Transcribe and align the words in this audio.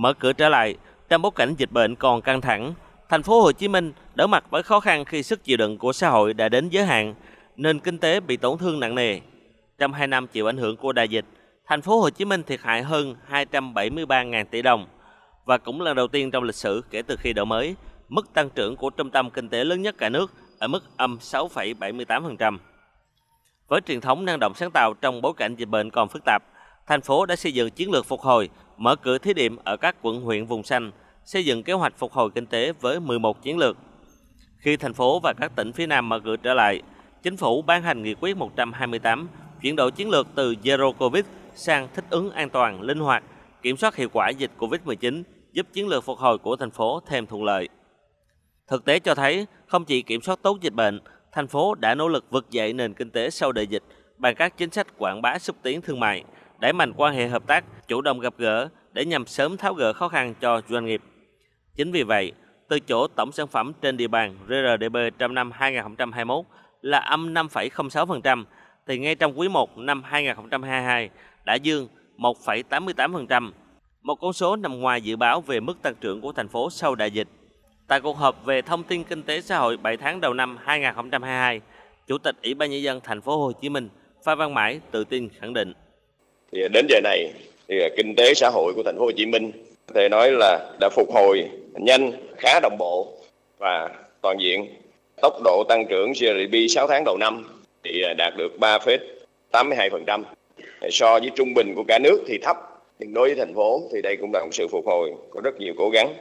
Mở 0.00 0.12
cửa 0.12 0.32
trở 0.32 0.48
lại, 0.48 0.74
trong 1.08 1.22
bối 1.22 1.32
cảnh 1.34 1.54
dịch 1.58 1.72
bệnh 1.72 1.94
còn 1.94 2.22
căng 2.22 2.40
thẳng, 2.40 2.74
thành 3.08 3.22
phố 3.22 3.40
Hồ 3.40 3.52
Chí 3.52 3.68
Minh 3.68 3.92
đối 4.14 4.28
mặt 4.28 4.44
với 4.50 4.62
khó 4.62 4.80
khăn 4.80 5.04
khi 5.04 5.22
sức 5.22 5.44
chịu 5.44 5.56
đựng 5.56 5.78
của 5.78 5.92
xã 5.92 6.08
hội 6.08 6.34
đã 6.34 6.48
đến 6.48 6.68
giới 6.68 6.86
hạn, 6.86 7.14
nên 7.56 7.78
kinh 7.78 7.98
tế 7.98 8.20
bị 8.20 8.36
tổn 8.36 8.58
thương 8.58 8.80
nặng 8.80 8.94
nề. 8.94 9.20
Trong 9.78 9.92
2 9.92 10.06
năm 10.06 10.26
chịu 10.26 10.48
ảnh 10.48 10.56
hưởng 10.56 10.76
của 10.76 10.92
đại 10.92 11.08
dịch, 11.08 11.24
thành 11.66 11.82
phố 11.82 12.00
Hồ 12.00 12.10
Chí 12.10 12.24
Minh 12.24 12.42
thiệt 12.42 12.60
hại 12.60 12.82
hơn 12.82 13.16
273.000 13.30 14.44
tỷ 14.44 14.62
đồng 14.62 14.86
và 15.44 15.58
cũng 15.58 15.80
lần 15.80 15.96
đầu 15.96 16.08
tiên 16.08 16.30
trong 16.30 16.44
lịch 16.44 16.54
sử 16.54 16.84
kể 16.90 17.02
từ 17.02 17.16
khi 17.16 17.32
đổi 17.32 17.46
mới, 17.46 17.76
mức 18.08 18.34
tăng 18.34 18.50
trưởng 18.50 18.76
của 18.76 18.90
trung 18.90 19.10
tâm 19.10 19.30
kinh 19.30 19.48
tế 19.48 19.64
lớn 19.64 19.82
nhất 19.82 19.94
cả 19.98 20.08
nước 20.08 20.32
ở 20.58 20.68
mức 20.68 20.84
âm 20.96 21.18
6,78%. 21.20 22.58
Với 23.68 23.80
truyền 23.80 24.00
thống 24.00 24.24
năng 24.24 24.38
động 24.40 24.54
sáng 24.54 24.70
tạo 24.70 24.94
trong 25.00 25.22
bối 25.22 25.32
cảnh 25.36 25.54
dịch 25.54 25.68
bệnh 25.68 25.90
còn 25.90 26.08
phức 26.08 26.22
tạp, 26.24 26.42
thành 26.90 27.00
phố 27.00 27.26
đã 27.26 27.36
xây 27.36 27.52
dựng 27.52 27.70
chiến 27.70 27.90
lược 27.90 28.06
phục 28.06 28.20
hồi, 28.20 28.48
mở 28.76 28.96
cửa 28.96 29.18
thí 29.18 29.34
điểm 29.34 29.56
ở 29.64 29.76
các 29.76 29.96
quận 30.02 30.20
huyện 30.20 30.46
vùng 30.46 30.62
xanh, 30.62 30.90
xây 31.24 31.44
dựng 31.44 31.62
kế 31.62 31.72
hoạch 31.72 31.98
phục 31.98 32.12
hồi 32.12 32.30
kinh 32.34 32.46
tế 32.46 32.72
với 32.72 33.00
11 33.00 33.42
chiến 33.42 33.58
lược. 33.58 33.76
Khi 34.58 34.76
thành 34.76 34.94
phố 34.94 35.20
và 35.20 35.32
các 35.40 35.56
tỉnh 35.56 35.72
phía 35.72 35.86
Nam 35.86 36.08
mở 36.08 36.20
cửa 36.20 36.36
trở 36.36 36.54
lại, 36.54 36.82
chính 37.22 37.36
phủ 37.36 37.62
ban 37.62 37.82
hành 37.82 38.02
nghị 38.02 38.14
quyết 38.14 38.36
128 38.36 39.28
chuyển 39.62 39.76
đổi 39.76 39.90
chiến 39.90 40.10
lược 40.10 40.26
từ 40.34 40.54
Zero 40.62 40.92
Covid 40.92 41.24
sang 41.54 41.88
thích 41.94 42.04
ứng 42.10 42.30
an 42.30 42.50
toàn, 42.50 42.80
linh 42.80 42.98
hoạt, 42.98 43.22
kiểm 43.62 43.76
soát 43.76 43.96
hiệu 43.96 44.08
quả 44.12 44.28
dịch 44.28 44.50
Covid-19, 44.58 45.22
giúp 45.52 45.66
chiến 45.72 45.88
lược 45.88 46.04
phục 46.04 46.18
hồi 46.18 46.38
của 46.38 46.56
thành 46.56 46.70
phố 46.70 47.00
thêm 47.06 47.26
thuận 47.26 47.44
lợi. 47.44 47.68
Thực 48.68 48.84
tế 48.84 48.98
cho 48.98 49.14
thấy, 49.14 49.46
không 49.66 49.84
chỉ 49.84 50.02
kiểm 50.02 50.20
soát 50.20 50.38
tốt 50.42 50.58
dịch 50.60 50.74
bệnh, 50.74 51.00
thành 51.32 51.48
phố 51.48 51.74
đã 51.74 51.94
nỗ 51.94 52.08
lực 52.08 52.30
vực 52.30 52.50
dậy 52.50 52.72
nền 52.72 52.94
kinh 52.94 53.10
tế 53.10 53.30
sau 53.30 53.52
đại 53.52 53.66
dịch 53.66 53.82
bằng 54.18 54.34
các 54.34 54.56
chính 54.56 54.70
sách 54.70 54.86
quảng 54.98 55.22
bá 55.22 55.38
xúc 55.38 55.56
tiến 55.62 55.82
thương 55.82 56.00
mại, 56.00 56.24
đẩy 56.60 56.72
mạnh 56.72 56.92
quan 56.96 57.14
hệ 57.14 57.28
hợp 57.28 57.46
tác, 57.46 57.64
chủ 57.88 58.00
động 58.00 58.20
gặp 58.20 58.34
gỡ 58.38 58.68
để 58.92 59.04
nhằm 59.04 59.26
sớm 59.26 59.56
tháo 59.56 59.74
gỡ 59.74 59.92
khó 59.92 60.08
khăn 60.08 60.34
cho 60.40 60.62
doanh 60.68 60.86
nghiệp. 60.86 61.02
Chính 61.76 61.92
vì 61.92 62.02
vậy, 62.02 62.32
từ 62.68 62.80
chỗ 62.80 63.06
tổng 63.06 63.32
sản 63.32 63.46
phẩm 63.46 63.72
trên 63.80 63.96
địa 63.96 64.08
bàn 64.08 64.36
RRDB 64.48 64.96
trong 65.18 65.34
năm 65.34 65.50
2021 65.50 66.44
là 66.80 66.98
âm 66.98 67.34
5,06%, 67.34 68.44
thì 68.86 68.98
ngay 68.98 69.14
trong 69.14 69.38
quý 69.38 69.48
1 69.48 69.78
năm 69.78 70.02
2022 70.02 71.10
đã 71.44 71.54
dương 71.54 71.88
1,88%, 72.18 73.52
một 74.02 74.14
con 74.14 74.32
số 74.32 74.56
nằm 74.56 74.80
ngoài 74.80 75.02
dự 75.02 75.16
báo 75.16 75.40
về 75.40 75.60
mức 75.60 75.82
tăng 75.82 75.94
trưởng 76.00 76.20
của 76.20 76.32
thành 76.32 76.48
phố 76.48 76.70
sau 76.70 76.94
đại 76.94 77.10
dịch. 77.10 77.28
Tại 77.88 78.00
cuộc 78.00 78.16
họp 78.16 78.44
về 78.44 78.62
thông 78.62 78.82
tin 78.82 79.04
kinh 79.04 79.22
tế 79.22 79.40
xã 79.40 79.58
hội 79.58 79.76
7 79.76 79.96
tháng 79.96 80.20
đầu 80.20 80.34
năm 80.34 80.58
2022, 80.60 81.60
Chủ 82.06 82.18
tịch 82.18 82.36
Ủy 82.42 82.54
ban 82.54 82.70
nhân 82.70 82.82
dân 82.82 83.00
thành 83.04 83.20
phố 83.20 83.38
Hồ 83.38 83.52
Chí 83.52 83.68
Minh 83.68 83.88
Phan 84.24 84.38
Văn 84.38 84.54
Mãi 84.54 84.80
tự 84.90 85.04
tin 85.04 85.28
khẳng 85.40 85.54
định. 85.54 85.72
Thì 86.52 86.68
đến 86.72 86.86
giờ 86.88 87.00
này 87.04 87.32
thì 87.68 87.76
kinh 87.96 88.14
tế 88.16 88.34
xã 88.34 88.48
hội 88.48 88.72
của 88.76 88.82
thành 88.82 88.98
phố 88.98 89.04
Hồ 89.04 89.10
Chí 89.16 89.26
Minh 89.26 89.52
có 89.86 89.92
thể 89.94 90.08
nói 90.08 90.32
là 90.32 90.70
đã 90.80 90.88
phục 90.88 91.12
hồi 91.12 91.48
nhanh, 91.74 92.12
khá 92.38 92.60
đồng 92.60 92.76
bộ 92.78 93.12
và 93.58 93.90
toàn 94.22 94.36
diện. 94.40 94.66
Tốc 95.22 95.32
độ 95.44 95.64
tăng 95.68 95.86
trưởng 95.88 96.12
GDP 96.12 96.54
6 96.70 96.86
tháng 96.88 97.04
đầu 97.04 97.16
năm 97.16 97.60
thì 97.84 98.02
đạt 98.18 98.32
được 98.36 98.52
3,82%. 98.60 100.22
So 100.90 101.18
với 101.18 101.30
trung 101.36 101.54
bình 101.54 101.72
của 101.76 101.84
cả 101.88 101.98
nước 101.98 102.24
thì 102.26 102.38
thấp, 102.42 102.56
nhưng 102.98 103.14
đối 103.14 103.28
với 103.28 103.36
thành 103.36 103.54
phố 103.54 103.82
thì 103.92 104.02
đây 104.02 104.16
cũng 104.20 104.30
là 104.32 104.40
một 104.40 104.50
sự 104.52 104.68
phục 104.70 104.86
hồi 104.86 105.12
có 105.30 105.40
rất 105.44 105.56
nhiều 105.58 105.74
cố 105.78 105.90
gắng. 105.90 106.14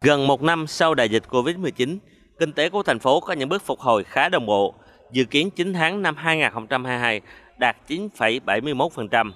Gần 0.00 0.26
một 0.26 0.42
năm 0.42 0.66
sau 0.66 0.94
đại 0.94 1.08
dịch 1.08 1.22
Covid-19, 1.30 1.98
kinh 2.38 2.52
tế 2.52 2.68
của 2.68 2.82
thành 2.82 2.98
phố 2.98 3.20
có 3.20 3.32
những 3.32 3.48
bước 3.48 3.62
phục 3.66 3.80
hồi 3.80 4.04
khá 4.04 4.28
đồng 4.28 4.46
bộ. 4.46 4.74
Dự 5.10 5.24
kiến 5.24 5.50
9 5.50 5.72
tháng 5.72 6.02
năm 6.02 6.16
2022 6.16 7.20
đạt 7.58 7.76
9,71%. 7.88 9.30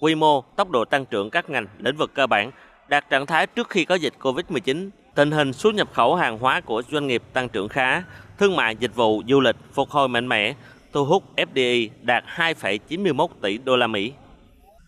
Quy 0.00 0.14
mô, 0.14 0.40
tốc 0.40 0.70
độ 0.70 0.84
tăng 0.84 1.06
trưởng 1.06 1.30
các 1.30 1.50
ngành, 1.50 1.66
lĩnh 1.78 1.96
vực 1.96 2.14
cơ 2.14 2.26
bản 2.26 2.50
đạt 2.88 3.10
trạng 3.10 3.26
thái 3.26 3.46
trước 3.46 3.70
khi 3.70 3.84
có 3.84 3.94
dịch 3.94 4.14
Covid-19. 4.20 4.90
Tình 5.14 5.30
hình 5.30 5.52
xuất 5.52 5.74
nhập 5.74 5.88
khẩu 5.92 6.14
hàng 6.14 6.38
hóa 6.38 6.60
của 6.60 6.82
doanh 6.90 7.06
nghiệp 7.06 7.22
tăng 7.32 7.48
trưởng 7.48 7.68
khá, 7.68 8.02
thương 8.38 8.56
mại 8.56 8.76
dịch 8.76 8.94
vụ 8.94 9.22
du 9.28 9.40
lịch 9.40 9.56
phục 9.72 9.90
hồi 9.90 10.08
mạnh 10.08 10.28
mẽ, 10.28 10.54
thu 10.92 11.04
hút 11.04 11.22
FDI 11.36 11.88
đạt 12.02 12.24
2,91 12.36 13.26
tỷ 13.42 13.58
đô 13.58 13.76
la 13.76 13.86
Mỹ. 13.86 14.12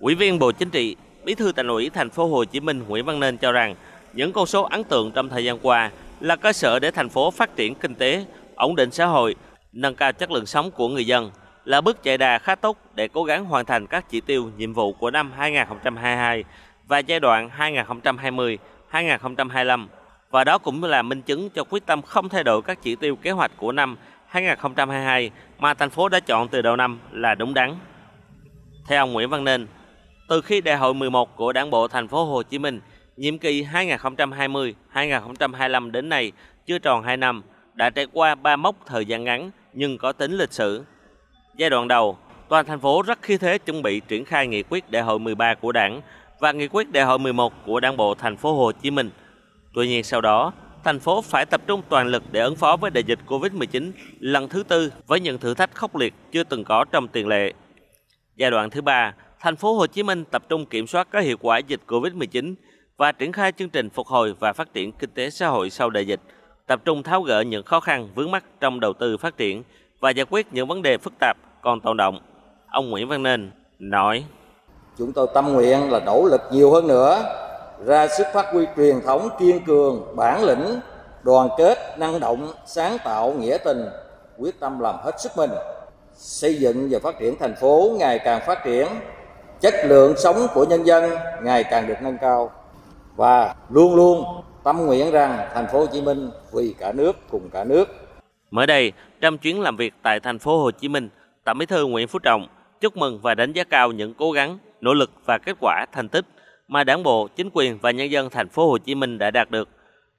Ủy 0.01 0.15
viên 0.15 0.39
Bộ 0.39 0.53
Chính 0.53 0.71
trị, 0.71 0.97
Bí 1.25 1.35
thư 1.35 1.53
Thành 1.53 1.69
ủy 1.69 1.91
Thành 1.91 2.11
phố 2.11 2.27
Hồ 2.27 2.45
Chí 2.45 2.61
Minh 2.61 2.83
Nguyễn 2.89 3.05
Văn 3.05 3.21
Nên 3.21 3.37
cho 3.37 3.53
rằng 3.53 3.75
những 4.13 4.33
con 4.33 4.47
số 4.47 4.63
ấn 4.63 4.85
tượng 4.85 5.11
trong 5.11 5.29
thời 5.29 5.45
gian 5.45 5.59
qua 5.63 5.91
là 6.21 6.37
cơ 6.37 6.53
sở 6.53 6.79
để 6.79 6.91
thành 6.91 7.09
phố 7.09 7.31
phát 7.31 7.57
triển 7.57 7.75
kinh 7.75 7.95
tế, 7.95 8.25
ổn 8.55 8.77
định 8.77 8.91
xã 8.91 9.07
hội, 9.07 9.35
nâng 9.73 9.95
cao 9.95 10.13
chất 10.13 10.31
lượng 10.31 10.47
sống 10.47 10.71
của 10.71 10.89
người 10.89 11.07
dân 11.07 11.31
là 11.65 11.81
bước 11.81 12.03
chạy 12.03 12.19
đà 12.19 12.39
khá 12.39 12.55
tốt 12.55 12.79
để 12.95 13.09
cố 13.09 13.25
gắng 13.25 13.45
hoàn 13.45 13.65
thành 13.65 13.87
các 13.87 14.05
chỉ 14.11 14.21
tiêu 14.21 14.51
nhiệm 14.57 14.73
vụ 14.73 14.93
của 14.93 15.11
năm 15.11 15.33
2022 15.37 16.45
và 16.87 16.99
giai 16.99 17.21
đoạn 17.21 17.51
2020-2025 17.59 19.87
và 20.31 20.45
đó 20.45 20.59
cũng 20.59 20.85
là 20.85 21.03
minh 21.03 21.23
chứng 21.23 21.51
cho 21.51 21.65
quyết 21.65 21.87
tâm 21.87 22.03
không 22.03 22.29
thay 22.29 22.45
đổi 22.45 22.63
các 22.63 22.79
chỉ 22.83 22.97
tiêu 22.97 23.17
kế 23.17 23.31
hoạch 23.31 23.51
của 23.57 23.73
năm 23.73 23.97
2022 24.27 25.31
mà 25.59 25.75
thành 25.75 25.91
phố 25.91 26.09
đã 26.09 26.21
chọn 26.21 26.49
từ 26.49 26.63
đầu 26.63 26.77
năm 26.77 26.99
là 27.13 27.35
đúng 27.35 27.55
đắn. 27.55 27.75
Theo 28.87 29.03
ông 29.03 29.13
Nguyễn 29.13 29.31
Văn 29.31 29.45
Nên, 29.45 29.67
từ 30.29 30.41
khi 30.41 30.61
đại 30.61 30.77
hội 30.77 30.95
11 30.95 31.37
của 31.37 31.53
Đảng 31.53 31.71
bộ 31.71 31.89
thành 31.89 32.09
phố 32.09 32.25
Hồ 32.25 32.43
Chí 32.43 32.59
Minh 32.59 32.81
nhiệm 33.17 33.39
kỳ 33.39 33.65
2020-2025 33.65 35.91
đến 35.91 36.09
nay 36.09 36.33
chưa 36.67 36.79
tròn 36.79 37.03
2 37.03 37.17
năm 37.17 37.43
đã 37.75 37.91
trải 37.91 38.07
qua 38.13 38.35
ba 38.35 38.57
mốc 38.57 38.77
thời 38.87 39.07
gian 39.07 39.25
ngắn 39.25 39.51
nhưng 39.73 39.99
có 39.99 40.13
tính 40.13 40.33
lịch 40.33 40.53
sử. 40.53 40.85
Giai 41.57 41.71
đoạn 41.71 41.89
đầu, 41.89 42.19
toàn 42.49 42.67
thành 42.67 42.81
phố 42.81 43.03
rất 43.03 43.23
khí 43.23 43.37
thế 43.37 43.59
chuẩn 43.59 43.83
bị 43.83 44.01
triển 44.01 44.25
khai 44.25 44.47
nghị 44.47 44.63
quyết 44.63 44.91
đại 44.91 45.03
hội 45.03 45.19
13 45.19 45.55
của 45.55 45.73
Đảng 45.73 46.01
và 46.41 46.53
nghị 46.53 46.69
quyết 46.69 46.93
đại 46.93 47.05
hội 47.05 47.19
11 47.19 47.53
của 47.67 47.81
Đảng 47.81 47.97
bộ 47.97 48.15
thành 48.15 48.37
phố 48.37 48.55
Hồ 48.55 48.73
Chí 48.73 48.91
Minh. 48.91 49.11
Tuy 49.75 49.89
nhiên 49.89 50.05
sau 50.05 50.21
đó, 50.21 50.53
thành 50.85 51.01
phố 51.01 51.23
phải 51.23 51.47
tập 51.47 51.61
trung 51.67 51.83
toàn 51.89 52.07
lực 52.07 52.23
để 52.33 52.41
ứng 52.41 52.57
phó 52.57 52.77
với 52.77 52.91
đại 52.91 53.05
dịch 53.05 53.19
Covid-19 53.27 53.93
lần 54.21 54.49
thứ 54.49 54.63
tư 54.63 54.93
với 55.07 55.21
những 55.21 55.39
thử 55.39 55.55
thách 55.55 55.75
khốc 55.75 55.97
liệt 55.97 56.15
chưa 56.33 56.45
từng 56.45 56.65
có 56.65 56.85
trong 56.85 57.09
tiền 57.09 57.29
lệ. 57.29 57.53
Giai 58.37 58.51
đoạn 58.51 58.71
thứ 58.71 58.81
ba, 58.81 59.15
thành 59.41 59.57
phố 59.57 59.75
Hồ 59.75 59.87
Chí 59.87 60.03
Minh 60.03 60.25
tập 60.25 60.43
trung 60.49 60.67
kiểm 60.67 60.87
soát 60.87 61.09
có 61.11 61.21
hiệu 61.21 61.37
quả 61.41 61.59
dịch 61.59 61.81
Covid-19 61.87 62.55
và 62.97 63.13
triển 63.13 63.33
khai 63.33 63.53
chương 63.53 63.71
trình 63.71 63.91
phục 63.91 64.07
hồi 64.07 64.35
và 64.41 64.53
phát 64.53 64.75
triển 64.75 64.93
kinh 64.93 65.11
tế 65.11 65.31
xã 65.31 65.49
hội 65.49 65.71
sau 65.71 65.91
đại 65.91 66.07
dịch, 66.07 66.21
tập 66.67 66.81
trung 66.85 67.03
tháo 67.03 67.23
gỡ 67.23 67.41
những 67.41 67.65
khó 67.65 67.81
khăn 67.81 68.09
vướng 68.15 68.31
mắt 68.31 68.45
trong 68.61 68.81
đầu 68.81 68.93
tư 68.93 69.17
phát 69.17 69.37
triển 69.37 69.63
và 70.05 70.11
giải 70.11 70.27
quyết 70.31 70.47
những 70.53 70.69
vấn 70.69 70.83
đề 70.83 70.99
phức 70.99 71.13
tạp 71.21 71.37
còn 71.63 71.81
tồn 71.81 71.97
động. 71.97 72.19
Ông 72.71 72.91
Nguyễn 72.91 73.09
Văn 73.09 73.23
Nên 73.23 73.51
nói: 73.79 74.25
Chúng 74.99 75.13
tôi 75.13 75.27
tâm 75.35 75.53
nguyện 75.53 75.93
là 75.93 76.01
nỗ 76.01 76.25
lực 76.25 76.41
nhiều 76.51 76.71
hơn 76.71 76.87
nữa, 76.87 77.23
ra 77.85 78.09
sức 78.09 78.27
phát 78.35 78.47
huy 78.53 78.67
truyền 78.77 79.01
thống 79.01 79.29
kiên 79.39 79.65
cường, 79.65 80.17
bản 80.17 80.45
lĩnh, 80.45 80.81
đoàn 81.23 81.49
kết, 81.59 81.99
năng 81.99 82.21
động, 82.21 82.53
sáng 82.67 82.97
tạo, 83.05 83.33
nghĩa 83.33 83.59
tình, 83.65 83.89
quyết 84.39 84.61
tâm 84.61 84.81
làm 84.81 84.95
hết 85.05 85.21
sức 85.21 85.33
mình, 85.37 85.51
xây 86.15 86.55
dựng 86.55 86.89
và 86.91 86.99
phát 87.03 87.19
triển 87.19 87.39
thành 87.39 87.55
phố 87.61 87.91
ngày 87.99 88.19
càng 88.19 88.43
phát 88.47 88.65
triển, 88.65 88.87
chất 89.61 89.75
lượng 89.85 90.15
sống 90.17 90.47
của 90.55 90.65
nhân 90.65 90.87
dân 90.87 91.11
ngày 91.43 91.65
càng 91.65 91.87
được 91.87 91.97
nâng 92.03 92.19
cao 92.19 92.51
và 93.17 93.55
luôn 93.69 93.95
luôn 93.95 94.25
tâm 94.65 94.87
nguyện 94.87 95.11
rằng 95.11 95.49
thành 95.55 95.67
phố 95.67 95.79
Hồ 95.79 95.87
Chí 95.87 96.03
Minh 96.03 96.31
vì 96.53 96.75
cả 96.79 96.93
nước 96.93 97.17
cùng 97.31 97.51
cả 97.53 97.65
nước. 97.65 98.04
Mới 98.55 98.67
đây, 98.67 98.93
trong 99.21 99.39
chuyến 99.39 99.61
làm 99.61 99.77
việc 99.77 99.95
tại 100.03 100.21
thành 100.21 100.39
phố 100.39 100.59
Hồ 100.59 100.71
Chí 100.71 100.89
Minh, 100.89 101.09
Tổng 101.45 101.59
Bí 101.59 101.67
thư 101.67 101.87
Nguyễn 101.87 102.09
Phú 102.09 102.19
Trọng 102.19 102.49
chúc 102.81 102.97
mừng 102.97 103.21
và 103.23 103.35
đánh 103.35 103.53
giá 103.53 103.65
cao 103.65 103.93
những 103.93 104.15
cố 104.15 104.33
gắng, 104.33 104.59
nỗ 104.81 104.95
lực 104.95 105.11
và 105.25 105.39
kết 105.39 105.57
quả 105.61 105.87
thành 105.93 106.09
tích 106.09 106.25
mà 106.69 106.85
Đảng 106.85 107.03
bộ, 107.03 107.29
chính 107.37 107.51
quyền 107.53 107.79
và 107.83 107.91
nhân 107.91 108.11
dân 108.11 108.31
thành 108.31 108.49
phố 108.49 108.71
Hồ 108.71 108.79
Chí 108.79 108.95
Minh 108.95 109.19
đã 109.19 109.31
đạt 109.31 109.51
được. 109.51 109.69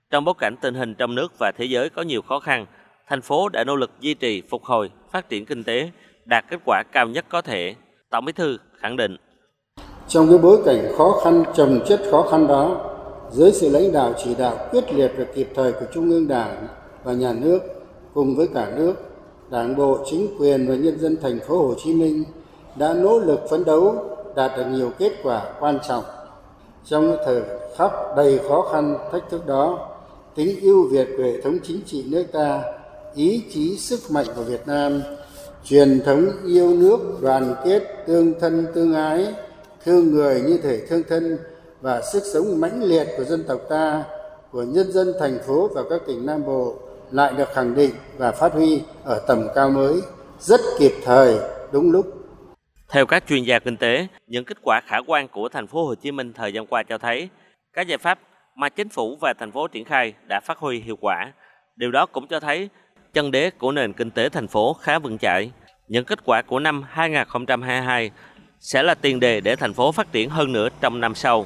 Trong 0.09 0.25
bối 0.25 0.33
cảnh 0.37 0.55
tình 0.61 0.73
hình 0.73 0.95
trong 0.95 1.15
nước 1.15 1.33
và 1.39 1.51
thế 1.57 1.65
giới 1.65 1.89
có 1.89 2.01
nhiều 2.01 2.21
khó 2.21 2.39
khăn, 2.39 2.65
thành 3.07 3.21
phố 3.21 3.49
đã 3.49 3.63
nỗ 3.63 3.75
lực 3.75 3.91
duy 3.99 4.13
trì, 4.13 4.41
phục 4.49 4.63
hồi, 4.63 4.91
phát 5.11 5.29
triển 5.29 5.45
kinh 5.45 5.63
tế, 5.63 5.89
đạt 6.25 6.45
kết 6.49 6.59
quả 6.65 6.83
cao 6.91 7.07
nhất 7.07 7.25
có 7.29 7.41
thể. 7.41 7.75
Tổng 8.09 8.25
Bí 8.25 8.31
thư 8.31 8.57
khẳng 8.77 8.97
định. 8.97 9.17
Trong 10.07 10.29
cái 10.29 10.37
bối 10.37 10.57
cảnh 10.65 10.91
khó 10.97 11.21
khăn 11.23 11.43
trồng 11.55 11.79
chất 11.87 12.01
khó 12.11 12.21
khăn 12.31 12.47
đó, 12.47 12.91
dưới 13.31 13.51
sự 13.51 13.69
lãnh 13.69 13.91
đạo 13.91 14.13
chỉ 14.23 14.35
đạo 14.39 14.57
quyết 14.71 14.93
liệt 14.93 15.11
và 15.17 15.25
kịp 15.35 15.47
thời 15.55 15.71
của 15.71 15.85
Trung 15.93 16.09
ương 16.09 16.27
Đảng 16.27 16.67
và 17.03 17.13
Nhà 17.13 17.33
nước 17.41 17.59
cùng 18.15 18.35
với 18.35 18.47
cả 18.53 18.71
nước, 18.75 18.93
Đảng 19.49 19.75
bộ, 19.75 19.97
chính 20.09 20.27
quyền 20.39 20.67
và 20.67 20.75
nhân 20.75 20.99
dân 20.99 21.17
thành 21.21 21.39
phố 21.47 21.67
Hồ 21.67 21.73
Chí 21.83 21.93
Minh 21.93 22.23
đã 22.75 22.93
nỗ 22.93 23.19
lực 23.19 23.39
phấn 23.49 23.65
đấu 23.65 23.95
đạt 24.35 24.51
được 24.57 24.65
nhiều 24.71 24.91
kết 24.97 25.11
quả 25.23 25.53
quan 25.59 25.79
trọng. 25.87 26.03
Trong 26.85 27.17
thời 27.25 27.41
khắc 27.77 27.91
đầy 28.17 28.39
khó 28.49 28.69
khăn 28.71 28.97
thách 29.11 29.29
thức 29.29 29.47
đó, 29.47 29.89
tính 30.35 30.59
ưu 30.61 30.87
việt 30.87 31.07
của 31.17 31.23
hệ 31.23 31.41
thống 31.41 31.57
chính 31.63 31.81
trị 31.85 32.05
nước 32.09 32.23
ta, 32.31 32.63
ý 33.15 33.43
chí 33.53 33.77
sức 33.77 33.99
mạnh 34.09 34.25
của 34.35 34.43
Việt 34.43 34.67
Nam, 34.67 35.01
truyền 35.63 36.01
thống 36.05 36.25
yêu 36.45 36.73
nước, 36.73 36.99
đoàn 37.21 37.55
kết, 37.65 37.83
tương 38.07 38.39
thân 38.39 38.67
tương 38.73 38.93
ái, 38.93 39.33
thương 39.85 40.11
người 40.11 40.41
như 40.41 40.57
thể 40.57 40.85
thương 40.89 41.03
thân 41.09 41.37
và 41.81 42.01
sức 42.01 42.23
sống 42.33 42.61
mãnh 42.61 42.83
liệt 42.83 43.07
của 43.17 43.23
dân 43.23 43.43
tộc 43.47 43.59
ta, 43.69 44.03
của 44.51 44.63
nhân 44.63 44.91
dân 44.91 45.13
thành 45.19 45.39
phố 45.47 45.69
và 45.75 45.83
các 45.89 46.01
tỉnh 46.07 46.25
Nam 46.25 46.45
Bộ 46.45 46.73
lại 47.11 47.33
được 47.37 47.49
khẳng 47.53 47.75
định 47.75 47.91
và 48.17 48.31
phát 48.31 48.53
huy 48.53 48.81
ở 49.03 49.21
tầm 49.27 49.47
cao 49.55 49.69
mới, 49.69 50.01
rất 50.39 50.61
kịp 50.79 50.91
thời, 51.03 51.37
đúng 51.71 51.91
lúc. 51.91 52.05
Theo 52.89 53.05
các 53.05 53.23
chuyên 53.27 53.43
gia 53.43 53.59
kinh 53.59 53.77
tế, 53.77 54.07
những 54.27 54.45
kết 54.45 54.57
quả 54.61 54.81
khả 54.85 54.97
quan 55.07 55.27
của 55.27 55.49
thành 55.49 55.67
phố 55.67 55.85
Hồ 55.85 55.95
Chí 55.95 56.11
Minh 56.11 56.33
thời 56.33 56.53
gian 56.53 56.65
qua 56.67 56.83
cho 56.83 56.97
thấy 56.97 57.29
Các 57.73 57.87
giải 57.87 57.97
pháp 57.97 58.19
mà 58.55 58.69
chính 58.69 58.89
phủ 58.89 59.17
và 59.21 59.33
thành 59.39 59.51
phố 59.51 59.67
triển 59.67 59.85
khai 59.85 60.13
đã 60.29 60.39
phát 60.39 60.57
huy 60.57 60.79
hiệu 60.79 60.97
quả. 61.01 61.31
Điều 61.75 61.91
đó 61.91 62.05
cũng 62.05 62.27
cho 62.27 62.39
thấy 62.39 62.69
chân 63.13 63.31
đế 63.31 63.49
của 63.49 63.71
nền 63.71 63.93
kinh 63.93 64.11
tế 64.11 64.29
thành 64.29 64.47
phố 64.47 64.73
khá 64.73 64.99
vững 64.99 65.17
chãi. 65.17 65.51
Những 65.87 66.05
kết 66.05 66.19
quả 66.25 66.41
của 66.41 66.59
năm 66.59 66.83
2022 66.89 68.11
sẽ 68.59 68.83
là 68.83 68.95
tiền 68.95 69.19
đề 69.19 69.41
để 69.41 69.55
thành 69.55 69.73
phố 69.73 69.91
phát 69.91 70.11
triển 70.11 70.29
hơn 70.29 70.53
nữa 70.53 70.69
trong 70.81 70.99
năm 70.99 71.15
sau. 71.15 71.45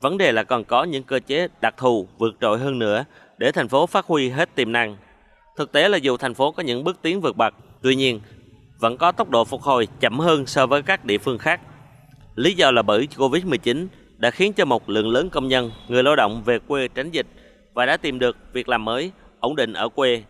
Vấn 0.00 0.18
đề 0.18 0.32
là 0.32 0.42
còn 0.42 0.64
có 0.64 0.84
những 0.84 1.02
cơ 1.02 1.20
chế 1.26 1.48
đặc 1.60 1.74
thù 1.76 2.08
vượt 2.18 2.34
trội 2.40 2.58
hơn 2.58 2.78
nữa 2.78 3.04
để 3.38 3.52
thành 3.52 3.68
phố 3.68 3.86
phát 3.86 4.06
huy 4.06 4.28
hết 4.28 4.54
tiềm 4.54 4.72
năng. 4.72 4.96
Thực 5.56 5.72
tế 5.72 5.88
là 5.88 5.98
dù 5.98 6.16
thành 6.16 6.34
phố 6.34 6.52
có 6.52 6.62
những 6.62 6.84
bước 6.84 6.98
tiến 7.02 7.20
vượt 7.20 7.36
bậc, 7.36 7.54
tuy 7.82 7.94
nhiên 7.96 8.20
vẫn 8.80 8.96
có 8.96 9.12
tốc 9.12 9.30
độ 9.30 9.44
phục 9.44 9.62
hồi 9.62 9.88
chậm 10.00 10.18
hơn 10.18 10.46
so 10.46 10.66
với 10.66 10.82
các 10.82 11.04
địa 11.04 11.18
phương 11.18 11.38
khác. 11.38 11.60
Lý 12.34 12.54
do 12.54 12.70
là 12.70 12.82
bởi 12.82 13.08
Covid-19 13.16 13.86
đã 14.16 14.30
khiến 14.30 14.52
cho 14.52 14.64
một 14.64 14.88
lượng 14.88 15.08
lớn 15.08 15.30
công 15.30 15.48
nhân, 15.48 15.70
người 15.88 16.02
lao 16.02 16.16
động 16.16 16.42
về 16.44 16.58
quê 16.58 16.88
tránh 16.88 17.10
dịch 17.10 17.26
và 17.74 17.86
đã 17.86 17.96
tìm 17.96 18.18
được 18.18 18.36
việc 18.52 18.68
làm 18.68 18.84
mới, 18.84 19.12
ổn 19.40 19.56
định 19.56 19.72
ở 19.72 19.88
quê. 19.88 20.22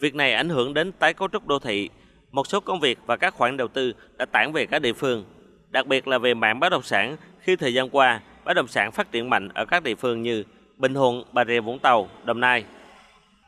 Việc 0.00 0.14
này 0.14 0.34
ảnh 0.34 0.48
hưởng 0.48 0.74
đến 0.74 0.92
tái 0.92 1.14
cấu 1.14 1.28
trúc 1.32 1.46
đô 1.46 1.58
thị. 1.58 1.88
Một 2.30 2.46
số 2.46 2.60
công 2.60 2.80
việc 2.80 2.98
và 3.06 3.16
các 3.16 3.34
khoản 3.34 3.56
đầu 3.56 3.68
tư 3.68 3.92
đã 4.18 4.24
tản 4.24 4.52
về 4.52 4.66
các 4.66 4.82
địa 4.82 4.92
phương, 4.92 5.24
đặc 5.70 5.86
biệt 5.86 6.08
là 6.08 6.18
về 6.18 6.34
mạng 6.34 6.60
bất 6.60 6.68
động 6.68 6.82
sản 6.82 7.16
khi 7.40 7.56
thời 7.56 7.74
gian 7.74 7.90
qua 7.90 8.20
bất 8.44 8.54
động 8.54 8.68
sản 8.68 8.92
phát 8.92 9.12
triển 9.12 9.30
mạnh 9.30 9.48
ở 9.54 9.64
các 9.64 9.82
địa 9.82 9.94
phương 9.94 10.22
như 10.22 10.44
Bình 10.82 10.94
Thuận, 10.94 11.24
Bà 11.32 11.44
Rịa 11.44 11.60
Vũng 11.60 11.78
Tàu, 11.78 12.08
Đồng 12.24 12.40
Nai. 12.40 12.64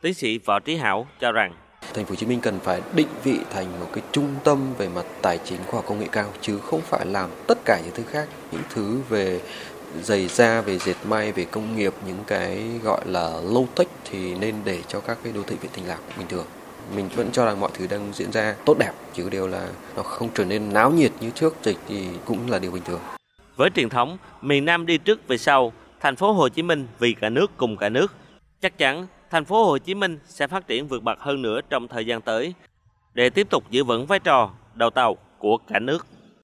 Tiến 0.02 0.14
sĩ 0.14 0.38
Võ 0.38 0.60
Trí 0.60 0.76
Hảo 0.76 1.06
cho 1.20 1.32
rằng 1.32 1.52
Thành 1.94 2.04
phố 2.04 2.10
Hồ 2.10 2.14
Chí 2.16 2.26
Minh 2.26 2.40
cần 2.40 2.58
phải 2.60 2.80
định 2.94 3.06
vị 3.24 3.38
thành 3.50 3.80
một 3.80 3.86
cái 3.92 4.04
trung 4.12 4.34
tâm 4.44 4.74
về 4.78 4.88
mặt 4.88 5.04
tài 5.22 5.38
chính 5.44 5.58
khoa 5.66 5.74
học 5.74 5.84
công 5.88 6.00
nghệ 6.00 6.06
cao 6.12 6.26
chứ 6.40 6.58
không 6.58 6.80
phải 6.80 7.06
làm 7.06 7.30
tất 7.46 7.58
cả 7.64 7.80
những 7.84 7.94
thứ 7.94 8.02
khác, 8.02 8.28
những 8.52 8.62
thứ 8.70 9.00
về 9.08 9.40
giày 10.02 10.28
da, 10.28 10.60
về 10.60 10.78
dệt 10.78 10.96
may, 11.04 11.32
về 11.32 11.44
công 11.44 11.76
nghiệp, 11.76 11.94
những 12.06 12.18
cái 12.26 12.62
gọi 12.82 13.00
là 13.06 13.30
low 13.44 13.66
tech 13.76 13.88
thì 14.04 14.34
nên 14.34 14.54
để 14.64 14.82
cho 14.88 15.00
các 15.00 15.18
cái 15.24 15.32
đô 15.32 15.42
thị 15.42 15.56
vệ 15.62 15.68
tinh 15.72 15.88
làm 15.88 15.98
bình 16.18 16.26
thường. 16.28 16.46
Mình 16.96 17.08
vẫn 17.14 17.28
cho 17.32 17.46
rằng 17.46 17.60
mọi 17.60 17.70
thứ 17.74 17.86
đang 17.90 18.12
diễn 18.12 18.32
ra 18.32 18.54
tốt 18.64 18.78
đẹp, 18.78 18.92
chứ 19.14 19.28
điều 19.30 19.46
là 19.46 19.68
nó 19.96 20.02
không 20.02 20.28
trở 20.34 20.44
nên 20.44 20.72
náo 20.72 20.90
nhiệt 20.90 21.12
như 21.20 21.30
trước 21.30 21.56
dịch 21.62 21.78
thì 21.88 22.08
cũng 22.24 22.50
là 22.50 22.58
điều 22.58 22.70
bình 22.70 22.82
thường. 22.84 23.00
Với 23.56 23.70
truyền 23.74 23.88
thống 23.88 24.18
miền 24.42 24.64
Nam 24.64 24.86
đi 24.86 24.98
trước 24.98 25.28
về 25.28 25.38
sau, 25.38 25.72
thành 26.04 26.16
phố 26.16 26.32
Hồ 26.32 26.48
Chí 26.48 26.62
Minh 26.62 26.86
vì 26.98 27.12
cả 27.12 27.28
nước 27.28 27.50
cùng 27.56 27.76
cả 27.76 27.88
nước, 27.88 28.12
chắc 28.60 28.78
chắn 28.78 29.06
thành 29.30 29.44
phố 29.44 29.64
Hồ 29.64 29.78
Chí 29.78 29.94
Minh 29.94 30.18
sẽ 30.24 30.46
phát 30.46 30.66
triển 30.66 30.88
vượt 30.88 31.02
bậc 31.02 31.20
hơn 31.20 31.42
nữa 31.42 31.60
trong 31.70 31.88
thời 31.88 32.06
gian 32.06 32.20
tới 32.20 32.54
để 33.14 33.30
tiếp 33.30 33.50
tục 33.50 33.64
giữ 33.70 33.84
vững 33.84 34.06
vai 34.06 34.18
trò 34.18 34.50
đầu 34.74 34.90
tàu 34.90 35.16
của 35.38 35.56
cả 35.56 35.78
nước. 35.78 36.06